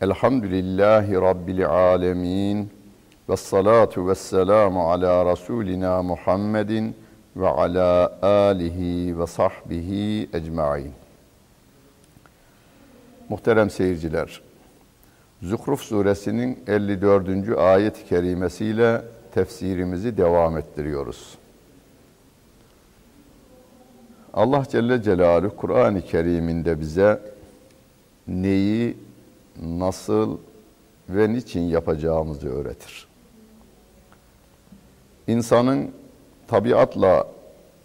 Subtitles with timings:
[0.00, 2.70] Elhamdülillahi rabbil alamin.
[3.28, 6.96] Ves salatu vesselamu ala rasulina Muhammedin
[7.36, 10.92] ve ala alihi ve sahbihi ecmaîn.
[13.28, 14.42] Muhterem seyirciler,
[15.42, 17.58] Zuhruf suresinin 54.
[17.58, 19.02] ayet-i kerimesiyle
[19.34, 21.38] tefsirimizi devam ettiriyoruz.
[24.34, 27.20] Allah Celle Celaluhu Kur'an-ı Kerim'inde bize
[28.28, 28.96] neyi,
[29.62, 30.38] nasıl
[31.08, 33.06] ve niçin yapacağımızı öğretir.
[35.26, 35.90] İnsanın
[36.48, 37.26] tabiatla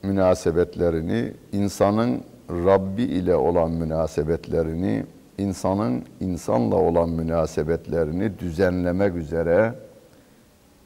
[0.04, 5.06] münasebetlerini, insanın Rabbi ile olan münasebetlerini,
[5.38, 9.74] insanın insanla olan münasebetlerini düzenlemek üzere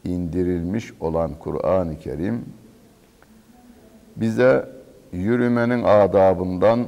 [0.05, 2.46] indirilmiş olan Kur'an-ı Kerim
[4.15, 4.70] bize
[5.12, 6.87] yürümenin adabından,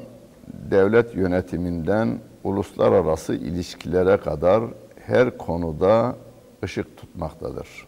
[0.72, 4.64] devlet yönetiminden uluslararası ilişkilere kadar
[5.08, 6.16] her konuda
[6.64, 7.88] ışık tutmaktadır.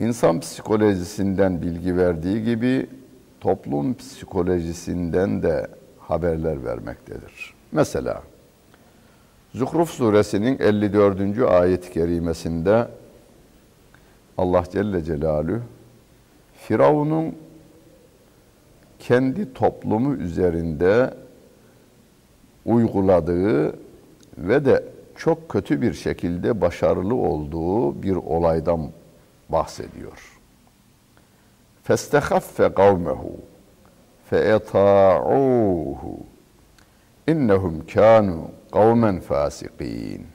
[0.00, 2.86] İnsan psikolojisinden bilgi verdiği gibi
[3.40, 5.66] toplum psikolojisinden de
[5.98, 7.54] haberler vermektedir.
[7.72, 8.22] Mesela
[9.53, 11.39] Zuhruf suresinin 54.
[11.39, 12.87] ayet-i kerimesinde
[14.37, 15.61] Allah Celle Celaluhu
[16.57, 17.35] Firavun'un
[18.99, 21.13] kendi toplumu üzerinde
[22.65, 23.75] uyguladığı
[24.37, 24.83] ve de
[25.15, 28.89] çok kötü bir şekilde başarılı olduğu bir olaydan
[29.49, 30.39] bahsediyor.
[31.87, 33.23] فَاسْتَخَفَّ قَوْمَهُ
[34.31, 36.01] فَاَطَاعُوهُ
[37.27, 40.26] اِنَّهُمْ كَانُوا kavmen fasikin.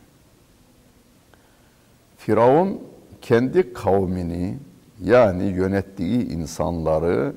[2.18, 2.82] Firavun
[3.22, 4.58] kendi kavmini
[5.04, 7.36] yani yönettiği insanları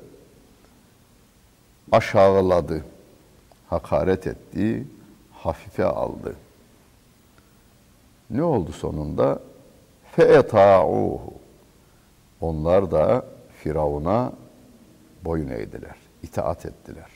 [1.91, 2.85] aşağıladı,
[3.69, 4.87] hakaret etti,
[5.31, 6.35] hafife aldı.
[8.29, 9.39] Ne oldu sonunda?
[10.11, 11.33] Fe'eta'uhu.
[12.41, 13.25] Onlar da
[13.63, 14.33] Firavun'a
[15.25, 17.09] boyun eğdiler, itaat ettiler.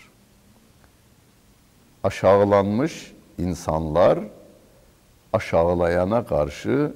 [2.03, 4.19] Aşağılanmış insanlar
[5.33, 6.93] aşağılayana karşı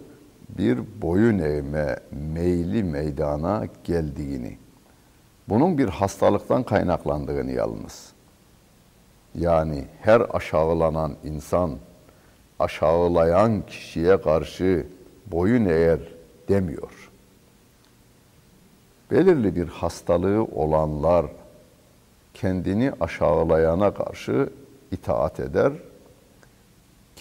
[0.49, 1.99] bir boyun eğme
[2.33, 4.57] meyli meydana geldiğini,
[5.49, 8.11] bunun bir hastalıktan kaynaklandığını yalnız.
[9.35, 11.77] Yani her aşağılanan insan
[12.59, 14.87] aşağılayan kişiye karşı
[15.31, 15.99] boyun eğer
[16.49, 17.11] demiyor.
[19.11, 21.25] Belirli bir hastalığı olanlar
[22.33, 24.49] kendini aşağılayana karşı
[24.91, 25.73] itaat eder,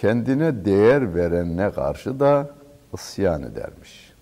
[0.01, 2.51] kendine değer verenine karşı da
[2.95, 4.15] isyan edermiş.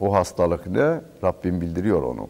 [0.00, 1.00] O hastalık ne?
[1.24, 2.28] Rabbim bildiriyor onu.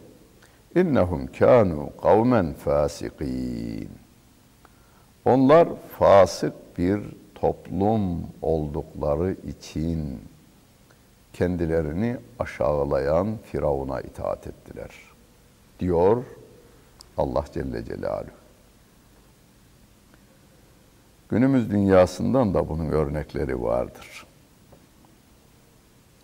[0.75, 3.89] İnnehum kanu kavmen fasikin.
[5.25, 5.67] Onlar
[5.99, 7.01] fasık bir
[7.35, 10.19] toplum oldukları için
[11.33, 14.89] kendilerini aşağılayan Firavun'a itaat ettiler.
[15.79, 16.23] Diyor
[17.17, 18.40] Allah Celle Celaluhu.
[21.31, 24.25] Günümüz dünyasından da bunun örnekleri vardır.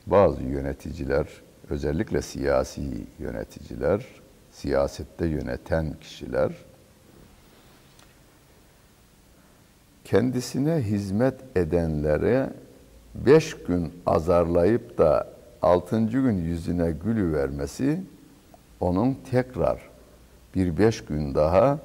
[0.07, 1.27] Bazı yöneticiler,
[1.69, 4.05] özellikle siyasi yöneticiler,
[4.51, 6.51] siyasette yöneten kişiler
[10.05, 12.49] kendisine hizmet edenlere
[13.15, 15.27] beş gün azarlayıp da
[15.61, 18.01] altıncı gün yüzüne gülü vermesi
[18.79, 19.89] onun tekrar
[20.55, 21.79] bir beş gün daha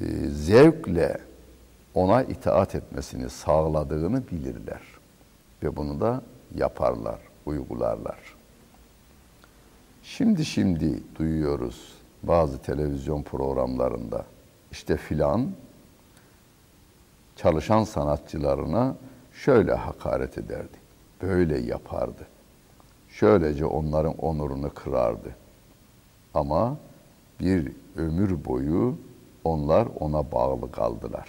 [0.00, 1.18] e, zevkle
[1.94, 4.80] ona itaat etmesini sağladığını bilirler.
[5.62, 6.22] Ve bunu da
[6.54, 8.18] yaparlar, uygularlar.
[10.02, 14.24] Şimdi şimdi duyuyoruz bazı televizyon programlarında
[14.72, 15.50] işte filan
[17.36, 18.96] çalışan sanatçılarına
[19.32, 20.78] şöyle hakaret ederdi.
[21.22, 22.26] Böyle yapardı.
[23.08, 25.36] Şöylece onların onurunu kırardı.
[26.34, 26.76] Ama
[27.40, 28.98] bir ömür boyu
[29.44, 31.28] onlar ona bağlı kaldılar.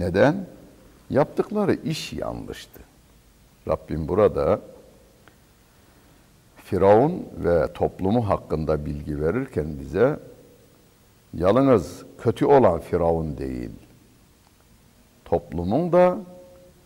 [0.00, 0.46] Neden?
[1.10, 2.80] Yaptıkları iş yanlıştı.
[3.68, 4.60] Rabbim burada
[6.56, 10.20] Firavun ve toplumu hakkında bilgi verirken bize
[11.34, 13.70] yalnız kötü olan Firavun değil,
[15.24, 16.18] toplumun da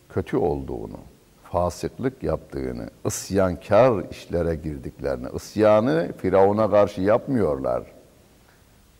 [0.09, 0.99] kötü olduğunu,
[1.43, 7.83] fasıklık yaptığını, isyankar işlere girdiklerini, isyanı Firavun'a karşı yapmıyorlar.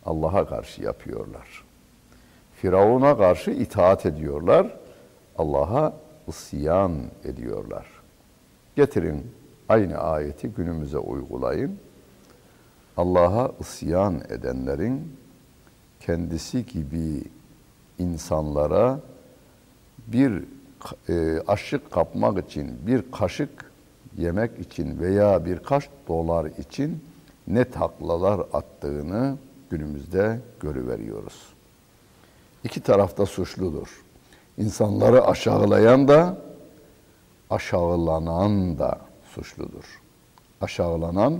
[0.06, 1.65] Allah'a karşı yapıyorlar.
[2.56, 4.78] Firavun'a karşı itaat ediyorlar.
[5.38, 5.94] Allah'a
[6.28, 6.92] isyan
[7.24, 7.88] ediyorlar.
[8.76, 9.32] Getirin
[9.70, 11.78] aynı ayeti günümüze uygulayın.
[12.98, 15.18] Allah'a isyan edenlerin
[16.00, 17.24] kendisi gibi
[18.00, 19.00] insanlara
[20.08, 20.44] bir
[21.10, 23.72] e, aşık kapmak için bir kaşık
[24.18, 27.04] yemek için veya birkaç dolar için
[27.48, 29.38] ne taklalar attığını
[29.70, 31.55] günümüzde görüveriyoruz.
[32.66, 34.04] İki tarafta suçludur.
[34.58, 36.38] İnsanları aşağılayan da
[37.50, 39.00] aşağılanan da
[39.34, 40.02] suçludur.
[40.62, 41.40] Aşağılanan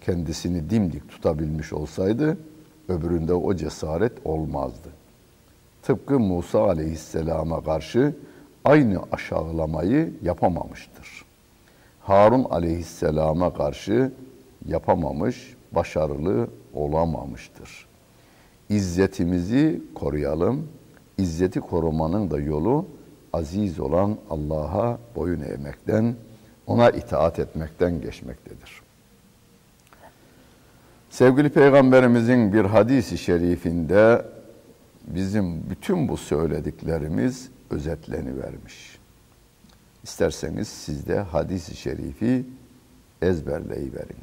[0.00, 2.38] kendisini dimdik tutabilmiş olsaydı
[2.88, 4.88] öbüründe o cesaret olmazdı.
[5.82, 8.16] Tıpkı Musa aleyhisselama karşı
[8.64, 11.24] aynı aşağılamayı yapamamıştır.
[12.00, 14.12] Harun aleyhisselama karşı
[14.66, 17.93] yapamamış, başarılı olamamıştır.
[18.68, 20.68] İzzetimizi koruyalım.
[21.18, 22.86] İzzeti korumanın da yolu
[23.32, 26.14] aziz olan Allah'a boyun eğmekten,
[26.66, 28.82] ona itaat etmekten geçmektedir.
[31.10, 34.26] Sevgili Peygamberimizin bir hadisi şerifinde
[35.06, 38.98] bizim bütün bu söylediklerimiz özetleni vermiş.
[40.02, 42.44] İsterseniz siz de hadisi şerifi
[43.22, 44.18] ezberleyiverin.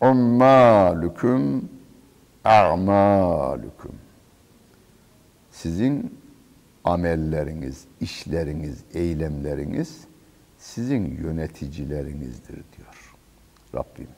[0.00, 1.68] Ummalüküm
[2.44, 3.92] a'malüküm.
[5.50, 6.18] Sizin
[6.84, 10.04] amelleriniz, işleriniz, eylemleriniz
[10.58, 13.14] sizin yöneticilerinizdir diyor
[13.74, 14.08] Rabbim.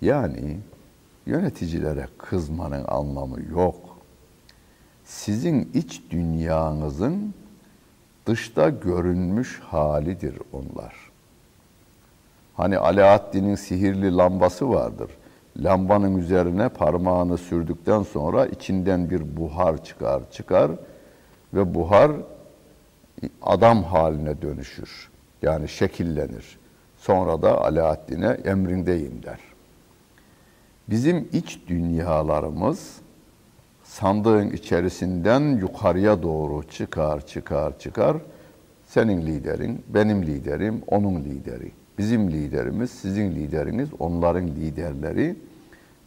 [0.00, 0.58] Yani
[1.26, 3.98] yöneticilere kızmanın anlamı yok.
[5.04, 7.34] Sizin iç dünyanızın
[8.26, 10.94] dışta görünmüş halidir onlar.
[12.54, 15.10] Hani Alaaddin'in sihirli lambası vardır.
[15.64, 20.70] Lambanın üzerine parmağını sürdükten sonra içinden bir buhar çıkar, çıkar
[21.54, 22.12] ve buhar
[23.42, 25.10] adam haline dönüşür.
[25.42, 26.58] Yani şekillenir.
[26.98, 29.38] Sonra da Alaaddin'e emrindeyim der.
[30.88, 32.96] Bizim iç dünyalarımız
[33.84, 38.16] sandığın içerisinden yukarıya doğru çıkar, çıkar, çıkar.
[38.86, 41.70] Senin liderin, benim liderim, onun lideri.
[41.98, 45.36] Bizim liderimiz, sizin lideriniz, onların liderleri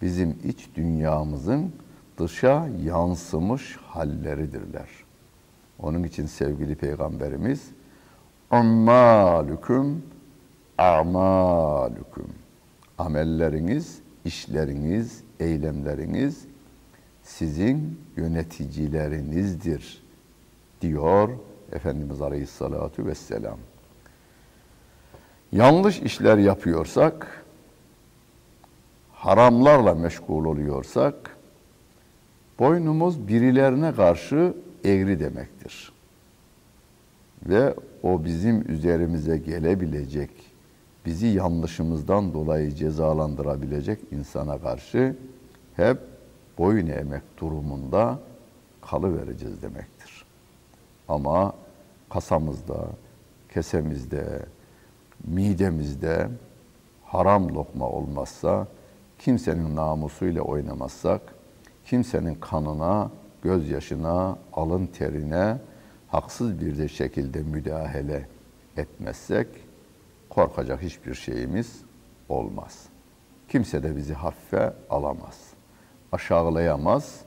[0.01, 1.71] bizim iç dünyamızın
[2.19, 4.89] dışa yansımış halleridirler.
[5.79, 7.69] Onun için sevgili peygamberimiz
[8.51, 10.03] ammalüküm
[10.77, 12.27] a'malüküm
[12.97, 16.45] amelleriniz, işleriniz, eylemleriniz
[17.23, 20.03] sizin yöneticilerinizdir
[20.81, 21.29] diyor
[21.71, 23.57] Efendimiz Aleyhisselatü Vesselam.
[25.51, 27.45] Yanlış işler yapıyorsak,
[29.13, 31.37] haramlarla meşgul oluyorsak,
[32.59, 34.53] boynumuz birilerine karşı
[34.85, 35.91] eğri demektir.
[37.45, 37.73] Ve
[38.03, 40.29] o bizim üzerimize gelebilecek,
[41.05, 45.15] bizi yanlışımızdan dolayı cezalandırabilecek insana karşı
[45.75, 45.97] hep
[46.57, 48.19] boyun eğmek durumunda
[48.81, 50.25] kalıvereceğiz demektir.
[51.07, 51.53] Ama
[52.09, 52.87] kasamızda,
[53.53, 54.45] kesemizde,
[55.27, 56.27] midemizde
[57.03, 58.67] haram lokma olmazsa,
[59.19, 61.21] kimsenin namusuyla oynamazsak,
[61.85, 63.11] kimsenin kanına,
[63.41, 65.57] gözyaşına, alın terine
[66.07, 68.27] haksız bir de şekilde müdahale
[68.77, 69.47] etmezsek
[70.29, 71.81] korkacak hiçbir şeyimiz
[72.29, 72.85] olmaz.
[73.47, 75.53] Kimse de bizi hafife alamaz
[76.11, 77.19] aşağılayamaz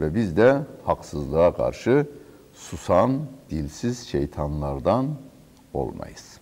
[0.00, 2.06] ve biz de haksızlığa karşı
[2.52, 5.06] susan, dilsiz şeytanlardan
[5.74, 6.35] olmayız.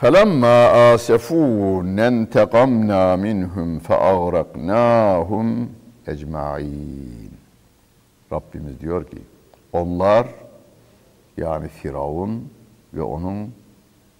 [0.00, 0.58] فَلَمَّا
[0.94, 5.66] آسَفُونَ انْتَقَمْنَا مِنْهُمْ فَأَغْرَقْنَاهُمْ
[6.12, 7.30] اَجْمَعِينَ
[8.32, 9.18] Rabbimiz diyor ki,
[9.72, 10.26] onlar
[11.36, 12.48] yani Firavun
[12.94, 13.54] ve onun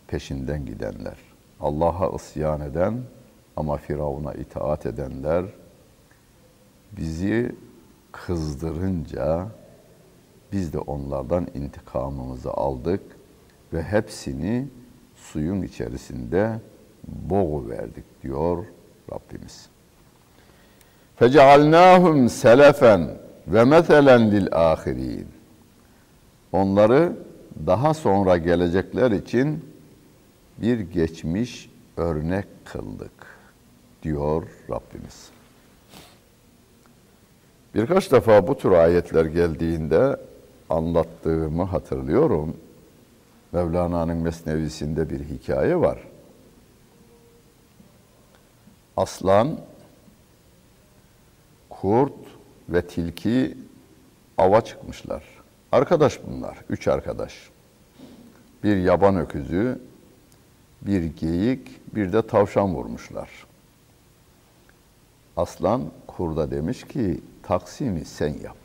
[0.07, 1.17] peşinden gidenler,
[1.61, 3.01] Allah'a isyan eden
[3.57, 5.45] ama Firavun'a itaat edenler
[6.93, 7.53] bizi
[8.13, 9.47] kızdırınca
[10.53, 13.03] biz de onlardan intikamımızı aldık
[13.73, 14.69] ve hepsini
[15.32, 16.60] suyun içerisinde
[17.08, 18.66] boğu verdik diyor
[19.12, 19.70] Rabbimiz.
[21.16, 23.10] Fecealnahum selefen
[23.48, 25.28] ve meselen lil ahirin.
[26.52, 27.14] Onları
[27.66, 29.66] daha sonra gelecekler için
[30.58, 33.12] bir geçmiş örnek kıldık
[34.04, 35.30] diyor Rabbimiz.
[37.76, 40.18] Birkaç defa bu tür ayetler geldiğinde
[40.70, 42.58] anlattığımı hatırlıyorum.
[43.56, 46.00] Mevlana'nın Mesnevisinde bir hikaye var.
[48.98, 49.60] Aslan,
[51.70, 52.14] kurt
[52.70, 53.58] ve tilki
[54.38, 55.24] ava çıkmışlar.
[55.72, 57.50] Arkadaş bunlar, üç arkadaş.
[58.64, 59.82] Bir yaban öküzü,
[60.82, 63.30] bir geyik, bir de tavşan vurmuşlar.
[65.38, 68.58] Aslan kurda demiş ki taksimi sen yap.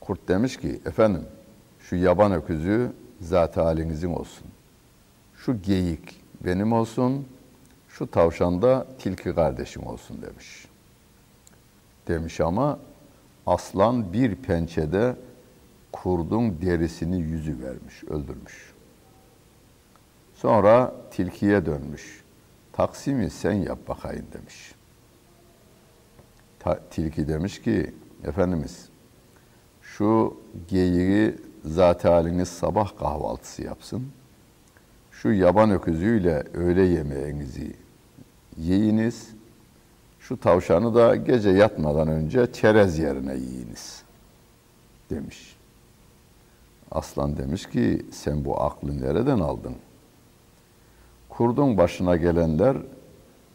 [0.00, 1.22] Kurt demiş ki efendim
[1.88, 4.46] şu yaban öküzü zat halinizin olsun.
[5.36, 7.26] Şu geyik benim olsun,
[7.88, 10.68] şu tavşan da tilki kardeşim olsun demiş.
[12.08, 12.78] Demiş ama
[13.46, 15.16] aslan bir pençede
[15.92, 18.72] kurdun derisini yüzü vermiş, öldürmüş.
[20.34, 22.24] Sonra tilkiye dönmüş.
[22.72, 24.74] Taksimi sen yap bakayım demiş.
[26.58, 28.88] Ta, tilki demiş ki, Efendimiz
[29.82, 30.36] şu
[30.68, 34.08] geyiği zat haliniz sabah kahvaltısı yapsın.
[35.10, 37.76] Şu yaban öküzüyle öğle yemeğinizi
[38.56, 39.28] yiyiniz.
[40.20, 44.02] Şu tavşanı da gece yatmadan önce çerez yerine yiyiniz
[45.10, 45.56] demiş.
[46.90, 49.74] Aslan demiş ki sen bu aklı nereden aldın?
[51.28, 52.76] Kurdun başına gelenler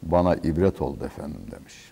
[0.03, 1.91] bana ibret oldu efendim demiş.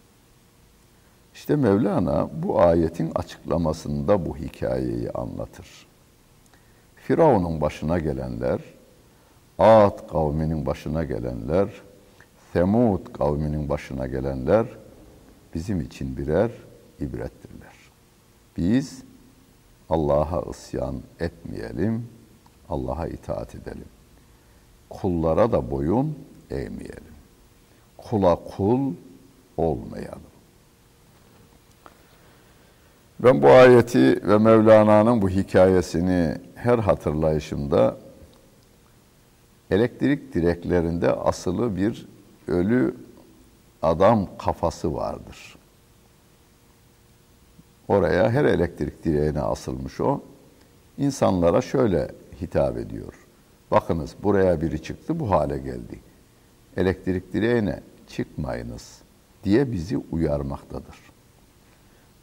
[1.33, 5.88] İşte Mevlana bu ayetin açıklamasında bu hikayeyi anlatır.
[7.09, 8.59] Firavun'un başına gelenler,
[9.59, 11.69] Ad kavminin başına gelenler,
[12.53, 14.65] Semud kavminin başına gelenler
[15.53, 16.51] bizim için birer
[16.99, 17.75] ibrettirler.
[18.57, 19.03] Biz
[19.89, 22.07] Allah'a isyan etmeyelim,
[22.69, 23.89] Allah'a itaat edelim.
[24.89, 26.17] Kullara da boyun
[26.51, 27.15] eğmeyelim.
[27.97, 28.93] Kula kul
[29.57, 30.29] olmayalım.
[33.19, 37.97] Ben bu ayeti ve Mevlana'nın bu hikayesini her hatırlayışımda
[39.71, 42.07] elektrik direklerinde asılı bir
[42.47, 42.95] ölü
[43.81, 45.55] adam kafası vardır.
[47.87, 50.21] Oraya her elektrik direğine asılmış o.
[50.97, 52.11] İnsanlara şöyle
[52.41, 53.13] hitap ediyor.
[53.71, 55.99] Bakınız buraya biri çıktı bu hale geldi.
[56.77, 59.01] Elektrik direğine çıkmayınız
[59.43, 60.95] diye bizi uyarmaktadır.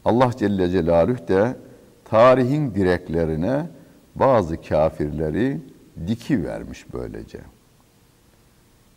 [0.05, 1.55] Allah Celle Celaluhu de
[2.05, 3.67] tarihin direklerine
[4.19, 5.61] bazı kafirleri
[6.07, 7.39] diki vermiş böylece.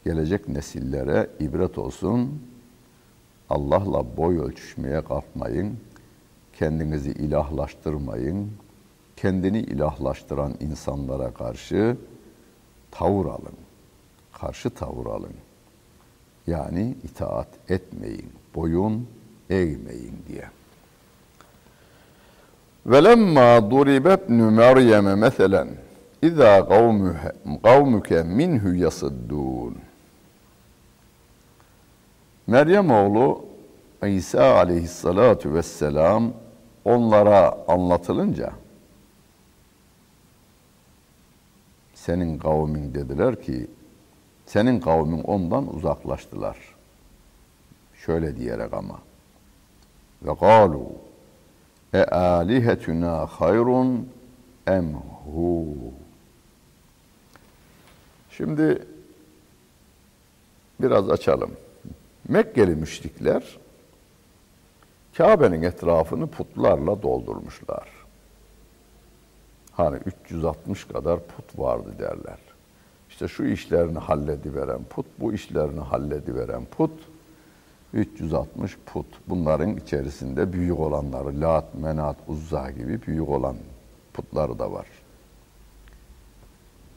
[0.04, 2.42] Gelecek nesillere ibret olsun.
[3.50, 5.76] Allah'la boy ölçüşmeye kalkmayın.
[6.58, 8.50] Kendinizi ilahlaştırmayın.
[9.16, 11.96] Kendini ilahlaştıran insanlara karşı
[12.90, 13.56] tavır alın.
[14.32, 15.34] Karşı tavır alın.
[16.46, 19.08] Yani itaat etmeyin, boyun
[19.50, 20.44] eğmeyin diye.
[22.91, 25.63] وَلَمَّا ضُرِبَ ابْنُ مَرْيَمَ مَثَلًا
[26.27, 26.51] اِذَا
[27.67, 28.09] قَوْمُكَ
[28.39, 29.74] مِنْهُ يَصِدُّونَ
[32.47, 33.45] Meryem oğlu
[34.07, 36.33] İsa aleyhissalatu vesselam
[36.85, 38.51] onlara anlatılınca
[41.93, 43.67] senin kavmin dediler ki
[44.45, 46.57] senin kavmin ondan uzaklaştılar.
[48.05, 49.00] Şöyle diyerek ama
[50.24, 50.85] ve galu
[51.94, 54.09] e alihetuna hayrun
[54.66, 54.94] em
[55.25, 55.66] hu
[58.30, 58.87] Şimdi
[60.80, 61.50] biraz açalım.
[62.28, 63.59] Mekkeli müşrikler
[65.16, 67.88] Kabe'nin etrafını putlarla doldurmuşlar.
[69.73, 72.38] Hani 360 kadar put vardı derler.
[73.09, 76.92] İşte şu işlerini hallediveren put, bu işlerini hallediveren put,
[77.94, 79.06] 360 put.
[79.28, 83.56] Bunların içerisinde büyük olanları, Lat, Menat, Uzza gibi büyük olan
[84.14, 84.87] putları da var.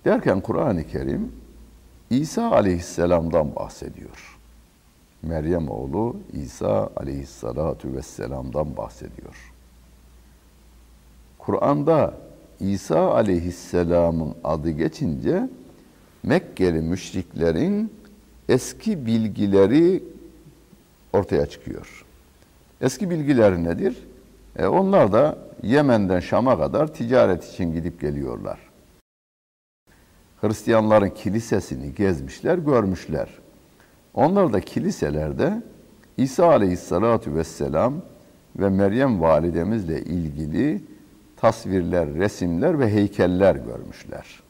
[0.05, 1.31] Derken Kur'an-ı Kerim
[2.09, 4.39] İsa aleyhisselamdan bahsediyor.
[5.21, 9.53] Meryem oğlu İsa aleyhissalatu vesselam'dan bahsediyor.
[11.37, 12.13] Kur'an'da
[12.59, 15.49] İsa aleyhisselamın adı geçince
[16.23, 17.93] Mekkeli müşriklerin
[18.49, 20.03] eski bilgileri
[21.13, 22.05] ortaya çıkıyor.
[22.81, 24.07] Eski bilgiler nedir?
[24.59, 28.59] E onlar da Yemen'den Şam'a kadar ticaret için gidip geliyorlar.
[30.41, 33.29] Hristiyanların kilisesini gezmişler, görmüşler.
[34.13, 35.61] Onlar da kiliselerde
[36.17, 37.93] İsa Aleyhisselatü Vesselam
[38.55, 40.81] ve Meryem validemizle ilgili
[41.37, 44.43] tasvirler, resimler ve heykeller görmüşler.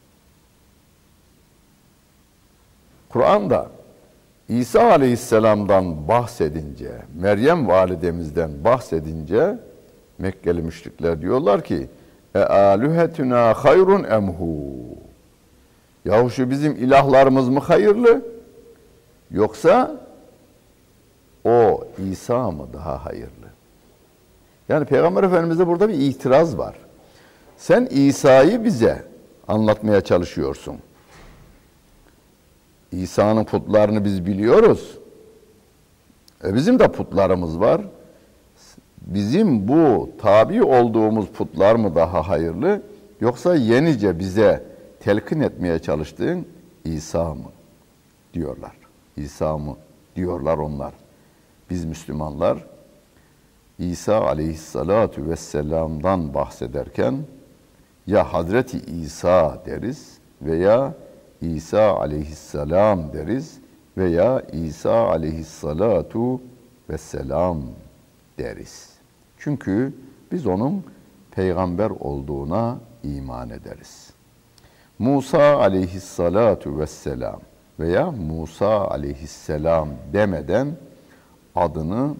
[3.08, 3.70] Kur'an'da
[4.48, 9.58] İsa Aleyhisselam'dan bahsedince, Meryem validemizden bahsedince
[10.18, 11.88] Mekkeli müşrikler diyorlar ki
[12.34, 14.74] e alühetuna hayrun emhu.
[16.04, 18.22] Yahu şu bizim ilahlarımız mı hayırlı?
[19.30, 20.00] Yoksa
[21.44, 23.46] o İsa mı daha hayırlı?
[24.68, 26.74] Yani Peygamber Efendimiz'de burada bir itiraz var.
[27.56, 29.02] Sen İsa'yı bize
[29.48, 30.76] anlatmaya çalışıyorsun.
[33.02, 34.98] İsa'nın putlarını biz biliyoruz.
[36.44, 37.80] E bizim de putlarımız var.
[39.00, 42.82] Bizim bu tabi olduğumuz putlar mı daha hayırlı
[43.20, 44.64] yoksa yenice bize
[45.00, 46.46] telkin etmeye çalıştığın
[46.84, 47.50] İsa mı
[48.34, 48.72] diyorlar.
[49.16, 49.76] İsa mı
[50.16, 50.92] diyorlar onlar.
[51.70, 52.66] Biz Müslümanlar
[53.78, 57.18] İsa aleyhissalatu vesselam'dan bahsederken
[58.06, 60.94] ya Hazreti İsa deriz veya
[61.40, 63.60] İsa aleyhisselam deriz
[63.96, 66.40] veya İsa aleyhissalatu
[66.90, 67.62] vesselam
[68.38, 68.90] deriz.
[69.38, 69.92] Çünkü
[70.32, 70.84] biz onun
[71.30, 74.10] peygamber olduğuna iman ederiz.
[74.98, 77.40] Musa aleyhissalatu vesselam
[77.80, 80.76] veya Musa aleyhisselam demeden
[81.54, 82.14] adını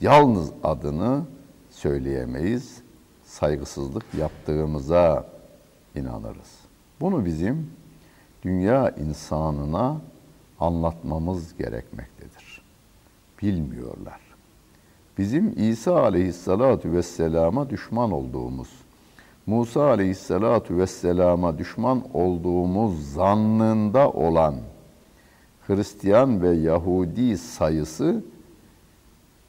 [0.00, 1.22] yalnız adını
[1.70, 2.82] söyleyemeyiz.
[3.24, 5.24] Saygısızlık yaptığımıza
[5.94, 6.58] inanırız.
[7.00, 7.70] Bunu bizim
[8.42, 9.96] dünya insanına
[10.60, 12.62] anlatmamız gerekmektedir.
[13.42, 14.20] Bilmiyorlar.
[15.18, 18.68] Bizim İsa aleyhissalatu vesselama düşman olduğumuz,
[19.46, 24.54] Musa aleyhissalatu vesselama düşman olduğumuz zannında olan
[25.66, 28.24] Hristiyan ve Yahudi sayısı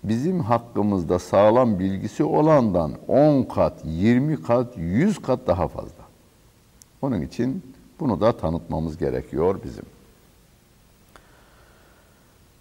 [0.03, 6.03] bizim hakkımızda sağlam bilgisi olandan 10 kat, 20 kat, 100 kat daha fazla.
[7.01, 7.63] Onun için
[8.00, 9.86] bunu da tanıtmamız gerekiyor bizim.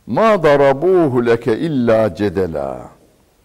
[0.06, 2.90] Ma darabuhu leke illa cedela.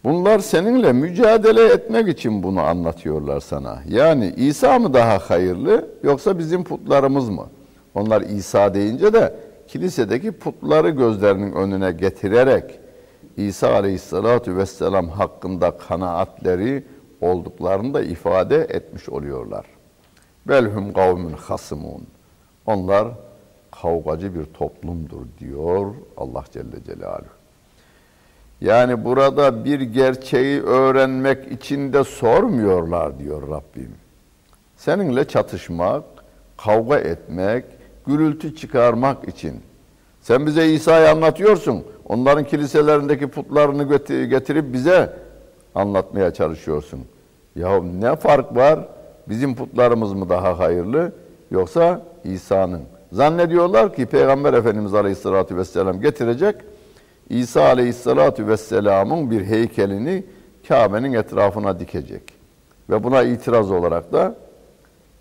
[0.03, 3.79] Bunlar seninle mücadele etmek için bunu anlatıyorlar sana.
[3.89, 7.47] Yani İsa mı daha hayırlı yoksa bizim putlarımız mı?
[7.95, 9.35] Onlar İsa deyince de
[9.67, 12.79] kilisedeki putları gözlerinin önüne getirerek
[13.37, 16.83] İsa Aleyhisselatü Vesselam hakkında kanaatleri
[17.21, 19.65] olduklarını da ifade etmiş oluyorlar.
[20.47, 22.07] Belhum kavmun hasımun.
[22.65, 23.07] Onlar
[23.81, 27.27] kavgacı bir toplumdur diyor Allah Celle Celaluhu.
[28.61, 33.95] Yani burada bir gerçeği öğrenmek için de sormuyorlar diyor Rabbim.
[34.77, 36.03] Seninle çatışmak,
[36.57, 37.65] kavga etmek,
[38.07, 39.61] gürültü çıkarmak için.
[40.21, 41.83] Sen bize İsa'yı anlatıyorsun.
[42.05, 45.13] Onların kiliselerindeki putlarını getirip bize
[45.75, 46.99] anlatmaya çalışıyorsun.
[47.55, 48.79] Ya ne fark var?
[49.29, 51.11] Bizim putlarımız mı daha hayırlı
[51.51, 52.81] yoksa İsa'nın?
[53.11, 56.55] Zannediyorlar ki Peygamber Efendimiz Aleyhisselatü Vesselam getirecek.
[57.29, 60.23] İsa Aleyhisselatü Vesselam'ın bir heykelini
[60.67, 62.23] Kabe'nin etrafına dikecek.
[62.89, 64.35] Ve buna itiraz olarak da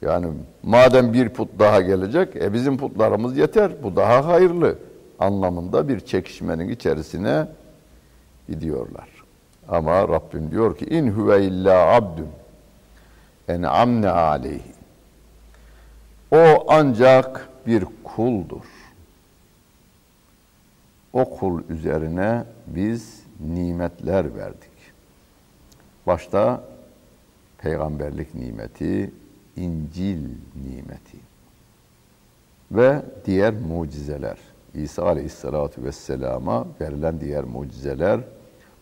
[0.02, 0.26] yani
[0.62, 4.78] madem bir put daha gelecek, e bizim putlarımız yeter, bu daha hayırlı
[5.18, 7.46] anlamında bir çekişmenin içerisine
[8.48, 9.08] gidiyorlar.
[9.68, 12.26] Ama Rabbim diyor ki in huve illa abdun
[13.54, 14.72] en'amne aleyhi.
[16.30, 18.64] O ancak bir kuldur.
[21.12, 24.70] O kul üzerine biz nimetler verdik.
[26.06, 26.64] Başta
[27.58, 29.10] peygamberlik nimeti,
[29.56, 30.28] İncil
[30.64, 31.18] nimeti
[32.72, 34.38] ve diğer mucizeler.
[34.74, 38.20] İsa Aleyhisselatü Vesselam'a verilen diğer mucizeler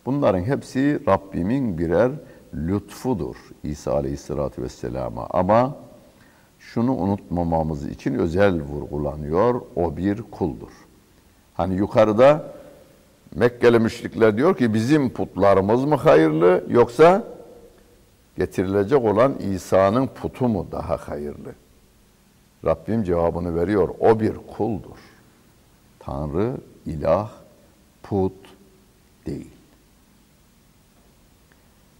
[0.05, 2.11] bunların hepsi Rabbimin birer
[2.53, 5.75] lütfudur İsa Aleyhisselatü Vesselam'a ama
[6.59, 9.61] şunu unutmamamız için özel vurgulanıyor.
[9.75, 10.71] O bir kuldur.
[11.53, 12.53] Hani yukarıda
[13.35, 17.23] Mekkeli müşrikler diyor ki bizim putlarımız mı hayırlı yoksa
[18.37, 21.55] getirilecek olan İsa'nın putu mu daha hayırlı?
[22.65, 23.89] Rabbim cevabını veriyor.
[23.99, 24.97] O bir kuldur.
[25.99, 27.31] Tanrı, ilah,
[28.03, 28.33] put
[29.25, 29.51] değil.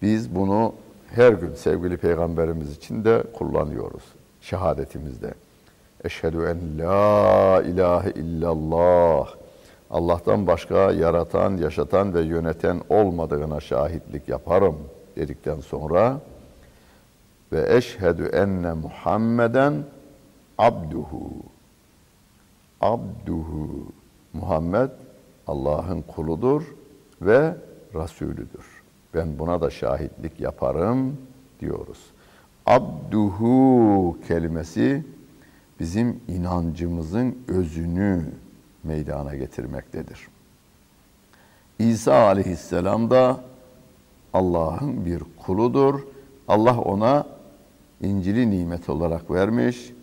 [0.02, 0.74] Biz bunu
[1.16, 4.04] her gün sevgili peygamberimiz için de kullanıyoruz
[4.42, 5.34] şehadetimizde.
[6.04, 9.34] Eşhedü en la ilahe illallah.
[9.90, 14.78] Allah'tan başka yaratan, yaşatan ve yöneten olmadığına şahitlik yaparım
[15.16, 16.20] dedikten sonra
[17.52, 19.74] ve eşhedü enne Muhammeden
[20.58, 21.32] abduhu.
[22.82, 23.86] Abduhu.
[24.34, 24.90] Muhammed
[25.48, 26.64] Allah'ın kuludur
[27.22, 27.56] ve
[27.96, 28.81] Resulüdür.
[29.13, 31.17] Ben buna da şahitlik yaparım
[31.60, 32.00] diyoruz.
[32.65, 35.04] Abduhu kelimesi
[35.80, 38.26] bizim inancımızın özünü
[38.84, 40.28] meydana getirmektedir.
[41.80, 43.43] İsa aleyhisselam da
[44.34, 46.00] Allah'ın bir kuludur.
[46.47, 47.26] Allah ona
[48.02, 49.93] İncil'i nimet olarak vermiş,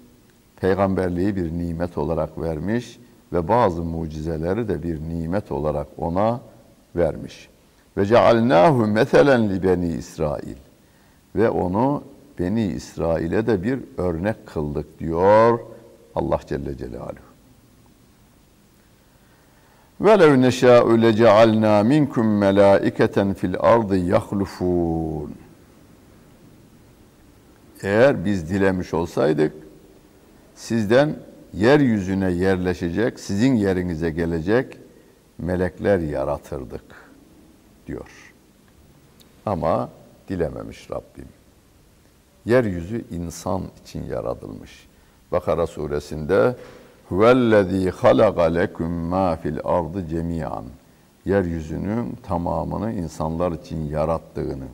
[0.57, 2.99] peygamberliği bir nimet olarak vermiş
[3.33, 6.41] ve bazı mucizeleri de bir nimet olarak ona
[6.97, 7.49] vermiş.
[7.98, 10.56] Ve cealnahu meselen li beni İsrail.
[11.36, 12.04] Ve onu
[12.40, 15.60] Beni İsrail'e de bir örnek kıldık diyor
[16.16, 17.34] Allah Celle Celaluhu.
[20.02, 25.30] وَلَوْ نَشَاءُ لَجَعَلْنَا مِنْكُمْ مَلَائِكَةً فِي الْأَرْضِ يَخْلُفُونَ
[27.84, 29.54] Eğer biz dilemiş olsaydık,
[30.56, 31.16] sizden
[31.54, 34.78] yeryüzüne yerleşecek, sizin yerinize gelecek
[35.38, 36.84] melekler yaratırdık
[37.89, 38.35] Diyor.
[39.47, 39.89] Ama
[40.29, 41.29] dilememiş Rabbim.
[42.45, 44.89] Yeryüzü insan için yaratılmış.
[45.33, 46.57] Bakara suresinde
[47.09, 50.65] Huvellezî halaka leküm mâ fil ardı cemiyan.
[51.25, 54.67] Yeryüzünün tamamını insanlar için yarattığını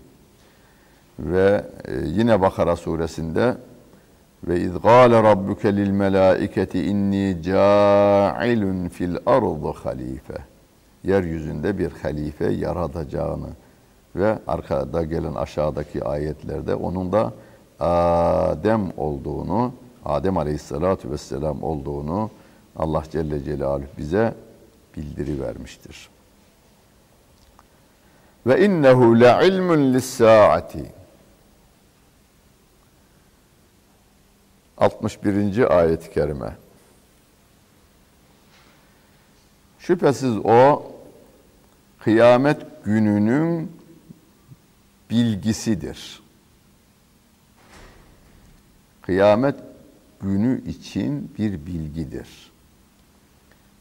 [1.18, 3.56] ve e, yine Bakara suresinde
[4.48, 10.53] ve iz gâle rabbuke lil melâiketi inni câilun fil ardı halife.
[11.04, 13.48] Yeryüzünde bir halife yaratacağını
[14.16, 17.32] ve arkada gelen aşağıdaki ayetlerde onun da
[17.80, 19.72] Adem olduğunu,
[20.04, 22.30] Adem Aleyhisselatü Vesselam olduğunu
[22.76, 24.34] Allah Celle Celaluhu bize
[24.96, 26.08] bildiri vermiştir.
[28.46, 30.86] Ve innehu le ilmun lis-saati.
[34.78, 35.78] 61.
[35.78, 36.56] ayet-i kerime.
[39.78, 40.82] Şüphesiz o
[42.04, 43.72] kıyamet gününün
[45.10, 46.22] bilgisidir.
[49.02, 49.54] Kıyamet
[50.20, 52.28] günü için bir bilgidir.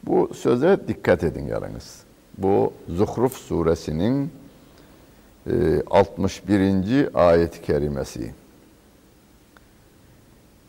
[0.03, 2.03] Bu söze dikkat edin yalnız.
[2.37, 4.31] Bu Zuhruf suresinin
[5.89, 6.59] 61.
[6.59, 8.33] E, ayet-i kerimesi.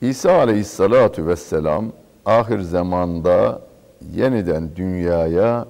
[0.00, 1.92] İsa aleyhissalatu vesselam
[2.26, 3.62] ahir zamanda
[4.14, 5.66] yeniden dünyaya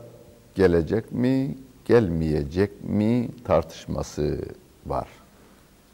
[0.54, 4.38] gelecek mi, gelmeyecek mi tartışması
[4.86, 5.08] var.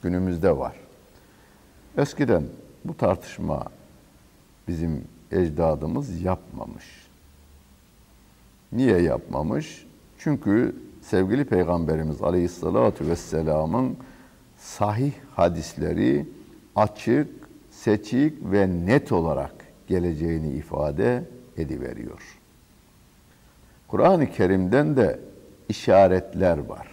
[0.02, 0.76] Günümüzde var.
[1.98, 2.44] Eskiden
[2.84, 3.64] bu tartışma
[4.68, 6.84] bizim ecdadımız yapmamış.
[8.72, 9.86] Niye yapmamış?
[10.18, 13.96] Çünkü sevgili Peygamberimiz Aleyhisselatü Vesselam'ın
[14.56, 16.26] sahih hadisleri
[16.76, 17.28] açık,
[17.70, 19.54] seçik ve net olarak
[19.86, 21.24] geleceğini ifade
[21.56, 22.38] ediveriyor.
[23.88, 25.20] Kur'an-ı Kerim'den de
[25.70, 26.88] işaretler var.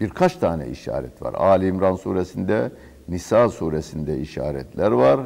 [0.00, 1.34] Birkaç tane işaret var.
[1.34, 2.70] Ali İmran suresinde,
[3.08, 5.20] Nisa suresinde işaretler var.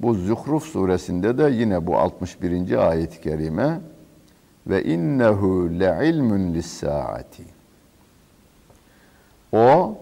[0.00, 2.88] Bu Zuhruf suresinde de yine bu 61.
[2.88, 3.80] ayet-i kerime
[4.66, 7.42] ve innehu le ilmun lis-saati.
[9.52, 9.98] O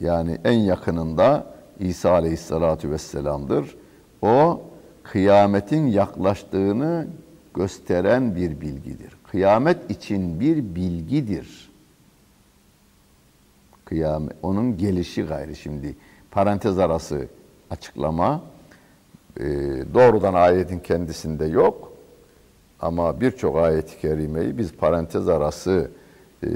[0.00, 1.46] yani en yakınında
[1.78, 3.76] İsa Aleyhisselatü Vesselam'dır.
[4.22, 4.62] O
[5.02, 7.06] kıyametin yaklaştığını
[7.54, 9.16] gösteren bir bilgidir.
[9.30, 11.69] Kıyamet için bir bilgidir.
[13.90, 15.96] Kıyamet, onun gelişi gayri şimdi
[16.30, 17.26] parantez arası
[17.70, 18.42] açıklama
[19.40, 19.44] e,
[19.94, 21.92] doğrudan ayetin kendisinde yok
[22.80, 25.90] ama birçok ayet-i kerimeyi biz parantez arası
[26.42, 26.48] e,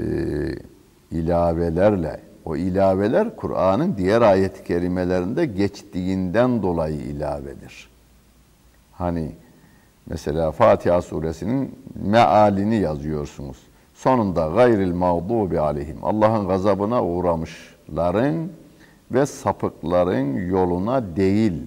[1.11, 7.89] ilavelerle o ilaveler Kur'an'ın diğer ayet-i kerimelerinde geçtiğinden dolayı ilavedir.
[8.91, 9.31] Hani
[10.05, 13.57] mesela Fatiha suresinin mealini yazıyorsunuz.
[13.95, 15.97] Sonunda gayril mağdubi aleyhim.
[16.03, 18.49] Allah'ın gazabına uğramışların
[19.11, 21.63] ve sapıkların yoluna değil.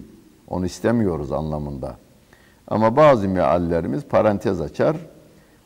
[0.49, 1.97] Onu istemiyoruz anlamında.
[2.69, 4.97] Ama bazı meallerimiz parantez açar.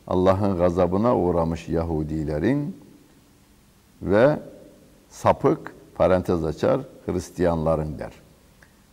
[0.07, 2.77] Allah'ın gazabına uğramış Yahudilerin
[4.03, 4.39] ve
[5.09, 8.13] sapık parantez açar Hristiyanların der.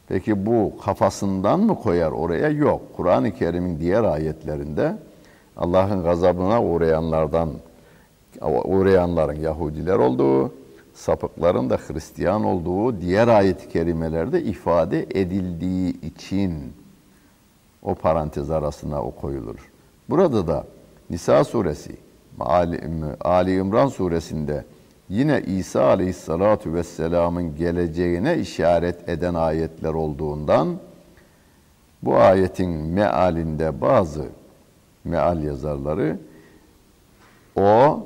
[0.08, 2.50] Peki bu kafasından mı koyar oraya?
[2.50, 2.82] Yok.
[2.98, 4.96] Kur'an-ı Kerim'in diğer ayetlerinde
[5.60, 7.50] Allah'ın gazabına uğrayanlardan
[8.42, 10.54] uğrayanların Yahudiler olduğu,
[10.94, 16.74] sapıkların da Hristiyan olduğu diğer ayet-i kerimelerde ifade edildiği için
[17.84, 19.72] o parantez arasına o koyulur.
[20.10, 20.64] Burada da
[21.10, 21.98] Nisa suresi,
[22.40, 22.82] Ali,
[23.22, 24.66] Ali İmran suresinde
[25.10, 30.68] yine İsa aleyhissalatu vesselamın geleceğine işaret eden ayetler olduğundan
[32.04, 34.26] bu ayetin mealinde bazı
[35.10, 36.18] meal yazarları
[37.56, 38.04] o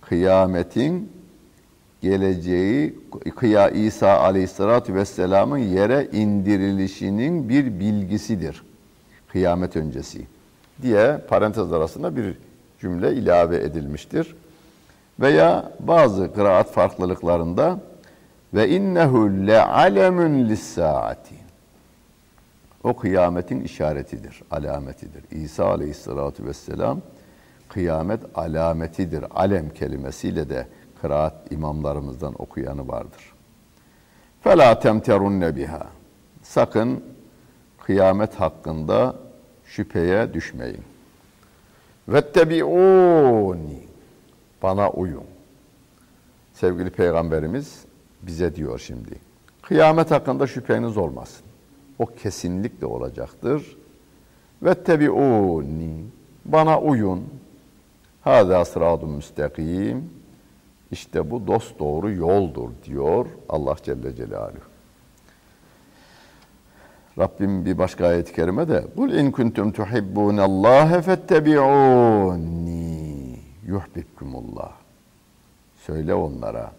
[0.00, 1.12] kıyametin
[2.02, 2.98] geleceği
[3.36, 8.62] kıya İsa aleyhissalatu vesselamın yere indirilişinin bir bilgisidir.
[9.28, 10.26] Kıyamet öncesi
[10.82, 12.34] diye parantez arasında bir
[12.80, 14.34] cümle ilave edilmiştir.
[15.20, 17.80] Veya bazı kıraat farklılıklarında
[18.54, 21.41] ve innehu le alemun lis-saati.
[22.83, 25.23] O kıyametin işaretidir, alametidir.
[25.31, 27.01] İsa aleyhissalatu vesselam
[27.69, 29.25] kıyamet alametidir.
[29.35, 30.67] Alem kelimesiyle de
[31.01, 33.33] kıraat imamlarımızdan okuyanı vardır.
[34.45, 35.87] فَلَا تَمْتَرُنَّ biha.
[36.43, 37.03] Sakın
[37.85, 39.15] kıyamet hakkında
[39.65, 40.83] şüpheye düşmeyin.
[42.07, 43.87] Vettebi'uni.
[44.63, 45.23] Bana uyun.
[46.53, 47.85] Sevgili Peygamberimiz
[48.21, 49.15] bize diyor şimdi.
[49.61, 51.45] Kıyamet hakkında şüpheniz olmasın.
[52.02, 53.76] O kesinlikle olacaktır.
[54.62, 56.04] Vettebi'uni.
[56.44, 57.24] Bana uyun.
[58.20, 60.10] Hâzâ sıradun müstakim.
[60.90, 64.72] İşte bu dost doğru yoldur diyor Allah Celle Celaluhu.
[67.18, 72.42] Rabbim bir başka ayet-i kerimede Kul in kuntum tuhibbunallâhe fettebi'ûni
[73.66, 74.72] yuhbibkumullah.
[75.86, 76.72] Söyle onlara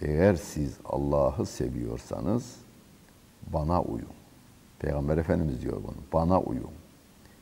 [0.00, 2.56] eğer siz Allah'ı seviyorsanız
[3.52, 4.17] bana uyun.
[4.78, 5.96] Peygamber Efendimiz diyor bunu.
[6.12, 6.70] Bana uyun.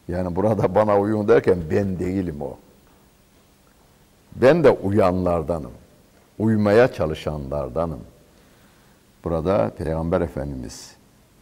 [0.09, 2.57] Yani burada bana uyun derken ben değilim o.
[4.37, 5.73] Ben de uyanlardanım.
[6.39, 8.01] Uymaya çalışanlardanım.
[9.25, 10.97] Burada Peygamber Efendimiz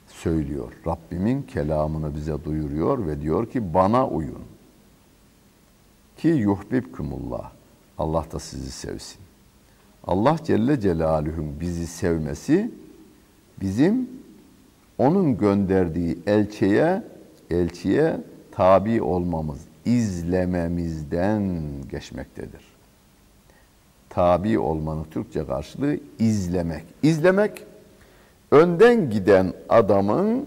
[0.07, 0.72] söylüyor.
[0.87, 4.42] Rabbimin kelamını bize duyuruyor ve diyor ki bana uyun.
[6.16, 7.50] Ki yuhbibkumullah.
[7.98, 9.20] Allah da sizi sevsin.
[10.07, 12.70] Allah Celle Celaluhu'nun bizi sevmesi
[13.61, 14.09] bizim
[14.98, 17.02] onun gönderdiği elçiye
[17.50, 18.16] elçiye
[18.52, 22.61] tabi olmamız, izlememizden geçmektedir.
[24.11, 26.85] Tabi olmanın Türkçe karşılığı izlemek.
[27.02, 27.62] İzlemek
[28.50, 30.46] önden giden adamın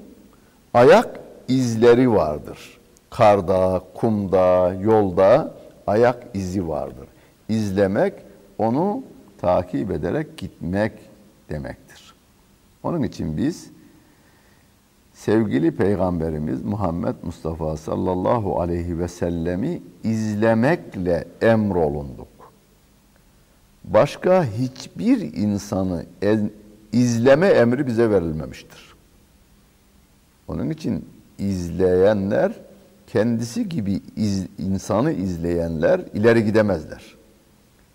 [0.74, 2.78] ayak izleri vardır.
[3.10, 5.54] Karda, kumda, yolda
[5.88, 7.08] ayak izi vardır.
[7.50, 8.14] İzlemek
[8.58, 9.04] onu
[9.42, 10.92] takip ederek gitmek
[11.50, 12.14] demektir.
[12.84, 13.70] Onun için biz
[15.18, 22.28] sevgili peygamberimiz Muhammed Mustafa sallallahu aleyhi ve sellemi izlemekle emrolunduk.
[23.84, 26.06] Başka hiçbir insanı
[26.94, 28.96] izleme emri bize verilmemiştir.
[30.48, 31.06] Onun için
[31.40, 32.54] izleyenler
[33.08, 37.16] kendisi gibi iz, insanı izleyenler ileri gidemezler.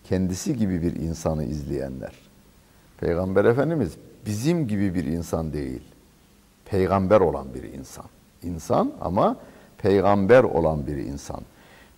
[0.03, 2.13] Kendisi gibi bir insanı izleyenler.
[2.97, 3.91] Peygamber Efendimiz
[4.25, 5.92] bizim gibi bir insan değil.
[6.65, 8.05] Peygamber olan bir insan.
[8.43, 9.35] İnsan ama
[9.77, 11.41] peygamber olan bir insan.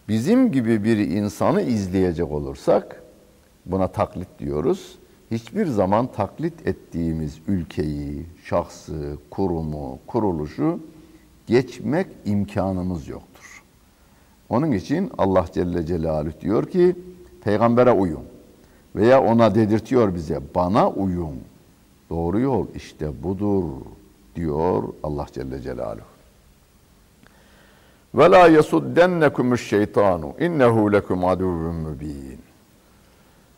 [0.08, 3.04] Bizim gibi bir insanı izleyecek olursak
[3.66, 4.98] buna taklit diyoruz
[5.32, 10.80] hiçbir zaman taklit ettiğimiz ülkeyi, şahsı, kurumu, kuruluşu
[11.48, 13.64] geçmek imkanımız yoktur.
[14.50, 16.96] Onun için Allah Celle Celaluhu diyor ki
[17.44, 18.24] peygambere uyun
[18.96, 21.36] veya ona dedirtiyor bize bana uyun.
[22.10, 23.64] Doğru yol işte budur
[24.36, 26.06] diyor Allah Celle Celaluhu.
[28.16, 32.40] Ve la yesuddennekumüş şeytanu innehu lekum aduvvun mübin.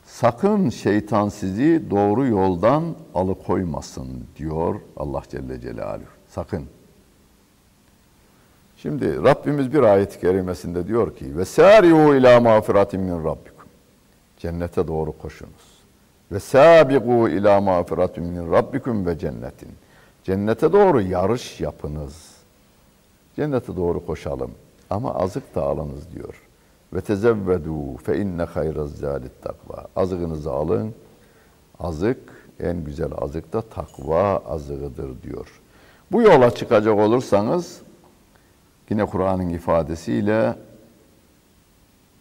[0.05, 2.83] Sakın şeytan sizi doğru yoldan
[3.15, 6.07] alıkoymasın diyor Allah Celle Celaluhu.
[6.27, 6.65] Sakın.
[8.77, 13.67] Şimdi Rabbimiz bir ayet-i kerimesinde diyor ki ve sari'u ila mağfiratin min rabbikum.
[14.37, 15.77] Cennete doğru koşunuz.
[16.31, 19.69] Ve sabiqu ila mağfiratin min rabbikum ve cennetin.
[20.27, 22.35] Cennete doğru yarış yapınız.
[23.35, 24.51] Cennete doğru koşalım
[24.89, 26.41] ama azık da alınız diyor.
[26.93, 29.85] Ve tezevvedu fe inne hayraz zalit takva.
[29.95, 30.93] Azığınızı alın.
[31.79, 32.19] Azık
[32.59, 35.61] en güzel azık da takva azığıdır diyor.
[36.11, 37.81] Bu yola çıkacak olursanız
[38.89, 40.55] yine Kur'an'ın ifadesiyle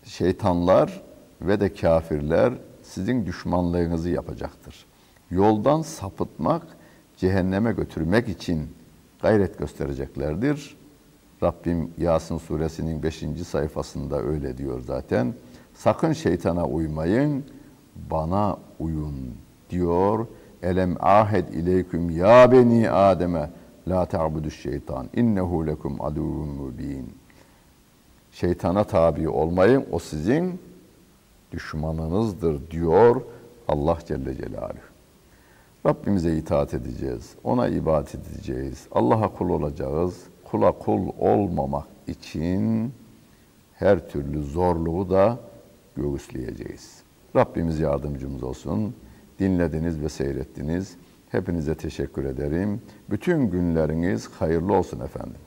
[0.04, 1.02] şeytanlar
[1.40, 4.86] ve de kafirler sizin düşmanlığınızı yapacaktır.
[5.30, 6.62] Yoldan sapıtmak,
[7.16, 8.68] cehenneme götürmek için
[9.22, 10.76] gayret göstereceklerdir.
[11.42, 13.24] Rabbim Yasin suresinin 5.
[13.48, 15.34] sayfasında öyle diyor zaten.
[15.74, 17.44] Sakın şeytana uymayın,
[18.10, 19.34] bana uyun
[19.70, 20.26] diyor.
[20.62, 23.50] Elem ahed ileyküm ya beni Adem'e
[23.88, 27.12] la ta'budu şeytan innehu lekum aduvun mubin.
[28.32, 30.60] Şeytana tabi olmayın, o sizin
[31.52, 33.22] düşmanınızdır diyor
[33.68, 34.85] Allah Celle Celaluhu.
[35.86, 42.92] Rabbimize itaat edeceğiz, ona ibadet edeceğiz, Allah'a kul olacağız kula kul olmamak için
[43.74, 45.38] her türlü zorluğu da
[45.96, 47.02] göğüsleyeceğiz.
[47.36, 48.94] Rabbimiz yardımcımız olsun.
[49.38, 50.96] Dinlediniz ve seyrettiniz.
[51.28, 52.82] Hepinize teşekkür ederim.
[53.10, 55.40] Bütün günleriniz hayırlı olsun efendim.